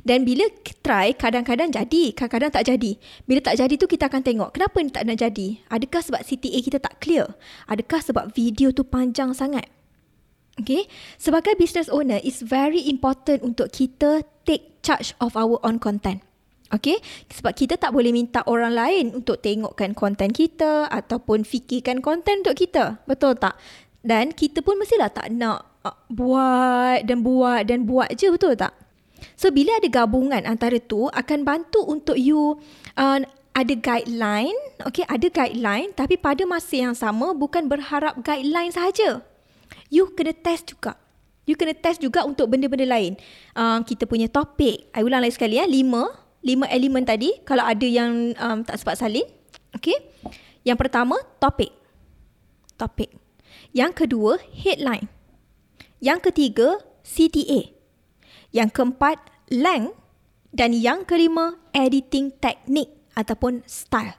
Dan 0.02 0.26
bila 0.26 0.50
try, 0.82 1.14
kadang-kadang 1.14 1.70
jadi, 1.70 2.10
kadang-kadang 2.10 2.50
tak 2.50 2.64
jadi. 2.66 2.98
Bila 3.30 3.38
tak 3.38 3.62
jadi 3.62 3.74
tu 3.78 3.86
kita 3.86 4.10
akan 4.10 4.22
tengok, 4.26 4.50
kenapa 4.50 4.76
ni 4.82 4.90
tak 4.90 5.06
nak 5.06 5.22
jadi? 5.22 5.62
Adakah 5.70 6.02
sebab 6.02 6.20
CTA 6.26 6.58
kita 6.58 6.78
tak 6.82 6.98
clear? 6.98 7.30
Adakah 7.70 8.02
sebab 8.02 8.34
video 8.34 8.74
tu 8.74 8.82
panjang 8.82 9.30
sangat? 9.30 9.70
Okay, 10.54 10.86
sebagai 11.18 11.58
business 11.58 11.90
owner, 11.90 12.22
it's 12.22 12.38
very 12.38 12.86
important 12.86 13.42
untuk 13.42 13.74
kita 13.74 14.22
take 14.46 14.78
charge 14.86 15.10
of 15.18 15.34
our 15.34 15.58
own 15.66 15.82
content. 15.82 16.22
Okay, 16.70 16.98
sebab 17.30 17.54
kita 17.54 17.78
tak 17.78 17.94
boleh 17.94 18.10
minta 18.10 18.42
orang 18.50 18.74
lain 18.74 19.04
untuk 19.14 19.38
tengokkan 19.38 19.94
konten 19.94 20.34
kita 20.34 20.90
ataupun 20.90 21.46
fikirkan 21.46 22.02
konten 22.02 22.42
untuk 22.42 22.58
kita. 22.58 22.98
Betul 23.06 23.38
tak? 23.38 23.58
Dan 24.02 24.34
kita 24.34 24.62
pun 24.62 24.78
mestilah 24.78 25.10
tak 25.10 25.30
nak 25.30 25.82
uh, 25.86 25.96
buat 26.10 27.02
dan 27.06 27.22
buat 27.22 27.62
dan 27.64 27.86
buat 27.86 28.10
je 28.14 28.30
betul 28.30 28.52
tak? 28.58 28.83
So 29.34 29.50
bila 29.50 29.76
ada 29.78 29.88
gabungan 29.90 30.44
antara 30.44 30.80
tu 30.80 31.08
akan 31.10 31.44
bantu 31.44 31.84
untuk 31.84 32.16
you 32.18 32.60
uh, 32.96 33.20
ada 33.54 33.74
guideline, 33.78 34.56
okay, 34.82 35.06
ada 35.06 35.30
guideline 35.30 35.94
tapi 35.94 36.18
pada 36.18 36.42
masa 36.42 36.74
yang 36.74 36.94
sama 36.96 37.32
bukan 37.32 37.70
berharap 37.70 38.18
guideline 38.22 38.74
sahaja. 38.74 39.22
You 39.92 40.10
kena 40.12 40.34
test 40.34 40.74
juga. 40.74 40.98
You 41.44 41.54
kena 41.54 41.76
test 41.76 42.00
juga 42.00 42.24
untuk 42.24 42.50
benda-benda 42.50 42.88
lain. 42.88 43.20
Uh, 43.52 43.84
kita 43.84 44.08
punya 44.08 44.26
topik, 44.26 44.90
I 44.90 45.04
ulang 45.04 45.22
lagi 45.22 45.36
sekali 45.36 45.60
ya, 45.60 45.68
lima, 45.68 46.08
lima 46.40 46.66
elemen 46.72 47.04
tadi. 47.04 47.36
Kalau 47.44 47.62
ada 47.62 47.84
yang 47.84 48.32
um, 48.40 48.64
tak 48.64 48.80
sempat 48.80 48.96
salin, 48.96 49.28
Okay. 49.74 49.98
Yang 50.62 50.78
pertama, 50.86 51.18
topik. 51.42 51.74
Topik. 52.78 53.10
Yang 53.74 54.06
kedua, 54.06 54.38
headline. 54.54 55.10
Yang 55.98 56.30
ketiga, 56.30 56.78
CTA. 57.04 57.73
Yang 58.54 58.70
keempat, 58.78 59.18
length. 59.50 59.98
Dan 60.54 60.70
yang 60.70 61.02
kelima, 61.02 61.58
editing 61.74 62.30
teknik 62.38 62.86
ataupun 63.18 63.66
style. 63.66 64.14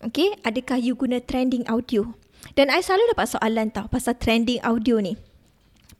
Okay, 0.00 0.32
adakah 0.40 0.80
you 0.80 0.96
guna 0.96 1.20
trending 1.20 1.68
audio? 1.68 2.16
Dan 2.56 2.72
I 2.72 2.80
selalu 2.80 3.12
dapat 3.12 3.28
soalan 3.36 3.68
tau 3.68 3.92
pasal 3.92 4.16
trending 4.16 4.64
audio 4.64 5.02
ni. 5.04 5.20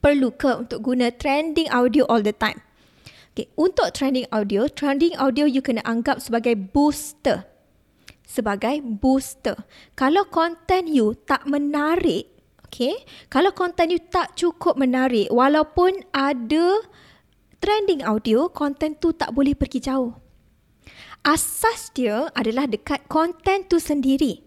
Perlu 0.00 0.32
ke 0.32 0.64
untuk 0.64 0.80
guna 0.80 1.12
trending 1.12 1.68
audio 1.68 2.08
all 2.08 2.24
the 2.24 2.32
time? 2.32 2.64
Okay, 3.36 3.52
untuk 3.60 3.92
trending 3.92 4.24
audio, 4.32 4.64
trending 4.64 5.12
audio 5.20 5.44
you 5.44 5.60
kena 5.60 5.84
anggap 5.84 6.24
sebagai 6.24 6.56
booster. 6.56 7.44
Sebagai 8.24 8.80
booster. 8.80 9.58
Kalau 9.92 10.24
konten 10.30 10.88
you 10.88 11.18
tak 11.28 11.44
menarik, 11.44 12.32
okay, 12.64 13.02
kalau 13.28 13.52
konten 13.52 13.92
you 13.92 14.00
tak 14.00 14.38
cukup 14.38 14.80
menarik, 14.80 15.28
walaupun 15.28 16.06
ada 16.16 16.80
trending 17.58 18.06
audio, 18.06 18.48
konten 18.48 18.96
tu 18.98 19.14
tak 19.14 19.34
boleh 19.34 19.54
pergi 19.54 19.82
jauh 19.82 20.28
asas 21.26 21.90
dia 21.94 22.30
adalah 22.32 22.64
dekat 22.64 23.04
konten 23.10 23.66
tu 23.66 23.76
sendiri. 23.76 24.40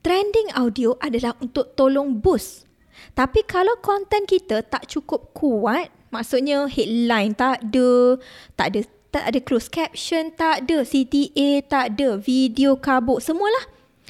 Trending 0.00 0.54
audio 0.54 0.94
adalah 1.02 1.34
untuk 1.42 1.74
tolong 1.74 2.22
boost. 2.22 2.64
Tapi 3.12 3.42
kalau 3.44 3.76
konten 3.82 4.24
kita 4.24 4.62
tak 4.64 4.88
cukup 4.88 5.34
kuat, 5.34 5.90
maksudnya 6.14 6.70
headline 6.70 7.34
tak 7.34 7.60
ada, 7.60 8.16
tak 8.54 8.66
ada 8.72 8.80
tak 9.12 9.24
ada 9.32 9.38
close 9.40 9.68
caption, 9.72 10.28
tak 10.36 10.68
ada 10.68 10.84
CTA, 10.84 11.64
tak 11.64 11.96
ada 11.96 12.20
video 12.20 12.76
kabut, 12.76 13.24
semualah. 13.24 13.64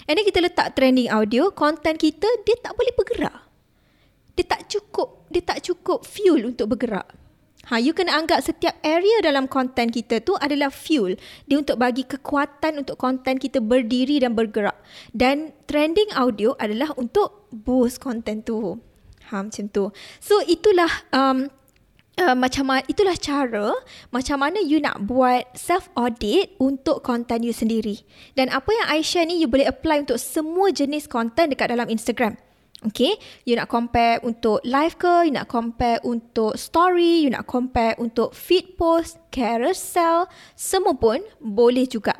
And 0.07 0.19
kita 0.19 0.43
letak 0.43 0.75
trending 0.75 1.11
audio, 1.11 1.51
konten 1.55 1.95
kita 1.99 2.27
dia 2.43 2.57
tak 2.59 2.75
boleh 2.75 2.95
bergerak. 2.95 3.39
Dia 4.35 4.45
tak 4.45 4.67
cukup, 4.69 5.27
dia 5.31 5.43
tak 5.43 5.63
cukup 5.63 6.03
fuel 6.05 6.51
untuk 6.51 6.75
bergerak. 6.75 7.07
Ha, 7.67 7.83
you 7.83 7.91
kena 7.91 8.15
anggap 8.15 8.47
setiap 8.47 8.79
area 8.87 9.19
dalam 9.27 9.51
konten 9.51 9.91
kita 9.91 10.23
tu 10.23 10.39
adalah 10.39 10.71
fuel. 10.71 11.19
Dia 11.51 11.59
untuk 11.59 11.83
bagi 11.83 12.07
kekuatan 12.07 12.87
untuk 12.87 12.95
konten 12.95 13.43
kita 13.43 13.59
berdiri 13.59 14.23
dan 14.23 14.39
bergerak. 14.39 14.79
Dan 15.11 15.51
trending 15.67 16.15
audio 16.15 16.55
adalah 16.63 16.95
untuk 16.95 17.51
boost 17.51 17.99
konten 17.99 18.47
tu. 18.47 18.79
Ha, 19.35 19.43
macam 19.43 19.67
tu. 19.75 19.91
So, 20.23 20.39
itulah 20.47 20.91
um, 21.11 21.51
Uh, 22.17 22.33
macam 22.33 22.73
itulah 22.89 23.13
cara 23.21 23.77
macam 24.09 24.41
mana 24.41 24.57
you 24.65 24.81
nak 24.81 25.05
buat 25.05 25.53
self 25.53 25.93
audit 25.93 26.57
untuk 26.57 27.05
konten 27.05 27.45
you 27.45 27.53
sendiri 27.53 28.09
dan 28.33 28.49
apa 28.49 28.73
yang 28.73 28.89
I 28.89 29.05
share 29.05 29.29
ni 29.29 29.37
you 29.37 29.45
boleh 29.45 29.69
apply 29.69 30.09
untuk 30.09 30.17
semua 30.17 30.73
jenis 30.73 31.13
konten 31.13 31.53
dekat 31.53 31.77
dalam 31.77 31.93
Instagram 31.93 32.41
Okay, 32.85 33.17
you 33.49 33.57
nak 33.57 33.73
compare 33.73 34.21
untuk 34.21 34.61
live 34.61 35.01
ke, 35.01 35.25
you 35.25 35.33
nak 35.33 35.49
compare 35.49 35.97
untuk 36.05 36.61
story, 36.61 37.25
you 37.25 37.33
nak 37.33 37.49
compare 37.49 37.97
untuk 37.97 38.37
feed 38.37 38.77
post, 38.77 39.17
carousel, 39.33 40.29
semua 40.53 40.93
pun 40.93 41.25
boleh 41.41 41.89
juga. 41.89 42.13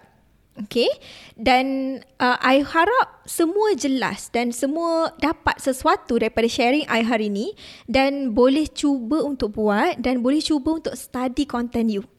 Okay, 0.57 0.89
dan 1.37 2.01
uh, 2.17 2.41
I 2.41 2.65
harap 2.65 3.29
semua 3.29 3.77
jelas 3.77 4.33
dan 4.33 4.57
semua 4.57 5.13
dapat 5.21 5.61
sesuatu 5.61 6.17
daripada 6.17 6.49
sharing 6.49 6.89
I 6.89 7.05
hari 7.05 7.29
ini 7.29 7.53
dan 7.85 8.33
boleh 8.33 8.65
cuba 8.73 9.21
untuk 9.21 9.61
buat 9.61 10.01
dan 10.01 10.25
boleh 10.25 10.41
cuba 10.41 10.81
untuk 10.81 10.97
study 10.97 11.45
content 11.45 11.93
you. 11.93 12.16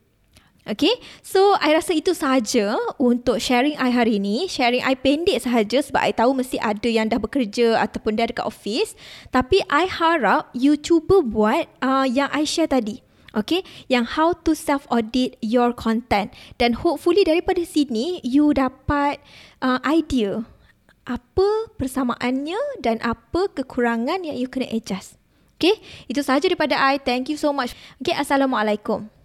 Okay, 0.67 0.91
so 1.24 1.55
I 1.63 1.71
rasa 1.71 1.95
itu 1.95 2.12
sahaja 2.12 2.75
untuk 3.00 3.39
sharing 3.39 3.79
I 3.79 3.88
hari 3.88 4.19
ini. 4.19 4.51
Sharing 4.51 4.83
I 4.83 5.00
pendek 5.00 5.39
sahaja 5.39 5.79
sebab 5.79 6.03
I 6.03 6.12
tahu 6.12 6.36
mesti 6.36 6.59
ada 6.59 6.91
yang 6.91 7.07
dah 7.07 7.24
bekerja 7.24 7.79
ataupun 7.88 8.19
dah 8.19 8.27
dekat 8.27 8.43
office. 8.43 8.91
Tapi 9.31 9.63
I 9.71 9.88
harap 9.88 10.51
you 10.51 10.75
cuba 10.75 11.23
buat 11.23 11.71
uh, 11.80 12.03
yang 12.03 12.27
I 12.36 12.43
share 12.43 12.67
tadi. 12.67 12.99
Okay, 13.32 13.63
yang 13.88 14.03
how 14.03 14.36
to 14.43 14.51
self-audit 14.51 15.39
your 15.39 15.71
content. 15.71 16.36
Dan 16.60 16.84
hopefully 16.84 17.23
daripada 17.23 17.63
sini, 17.63 18.19
you 18.27 18.51
dapat 18.51 19.23
uh, 19.63 19.80
idea 19.88 20.43
apa 21.08 21.71
persamaannya 21.80 22.84
dan 22.84 22.99
apa 22.99 23.47
kekurangan 23.56 24.27
yang 24.27 24.36
you 24.36 24.51
kena 24.51 24.67
adjust. 24.67 25.15
Okay, 25.56 25.80
itu 26.12 26.19
sahaja 26.19 26.51
daripada 26.51 26.75
I. 26.75 26.99
Thank 26.99 27.32
you 27.32 27.39
so 27.39 27.56
much. 27.56 27.71
Okay, 28.03 28.12
Assalamualaikum. 28.19 29.16